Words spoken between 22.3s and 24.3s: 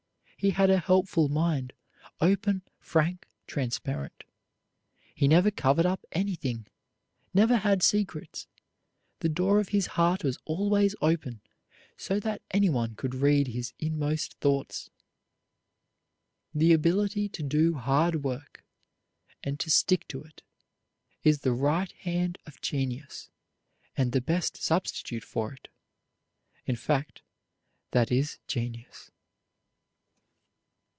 of genius and the